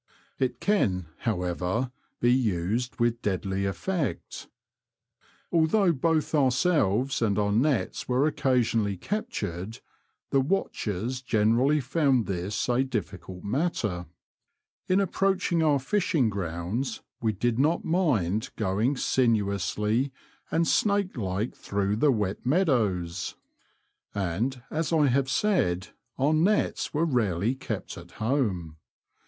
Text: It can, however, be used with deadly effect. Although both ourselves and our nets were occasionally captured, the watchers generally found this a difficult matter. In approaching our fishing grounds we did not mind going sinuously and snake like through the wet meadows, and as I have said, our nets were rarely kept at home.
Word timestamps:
It 0.39 0.59
can, 0.59 1.09
however, 1.29 1.91
be 2.19 2.33
used 2.33 2.99
with 2.99 3.21
deadly 3.21 3.65
effect. 3.67 4.47
Although 5.51 5.91
both 5.91 6.33
ourselves 6.33 7.21
and 7.21 7.37
our 7.37 7.51
nets 7.51 8.09
were 8.09 8.25
occasionally 8.25 8.97
captured, 8.97 9.79
the 10.31 10.41
watchers 10.41 11.21
generally 11.21 11.79
found 11.79 12.25
this 12.25 12.67
a 12.67 12.83
difficult 12.83 13.43
matter. 13.43 14.07
In 14.87 14.99
approaching 14.99 15.61
our 15.61 15.77
fishing 15.77 16.31
grounds 16.31 17.03
we 17.21 17.31
did 17.31 17.59
not 17.59 17.85
mind 17.85 18.49
going 18.55 18.97
sinuously 18.97 20.11
and 20.49 20.67
snake 20.67 21.15
like 21.15 21.53
through 21.53 21.95
the 21.97 22.11
wet 22.11 22.43
meadows, 22.43 23.35
and 24.15 24.63
as 24.71 24.91
I 24.91 25.09
have 25.09 25.29
said, 25.29 25.89
our 26.17 26.33
nets 26.33 26.91
were 26.91 27.05
rarely 27.05 27.53
kept 27.53 27.99
at 27.99 28.13
home. 28.13 28.77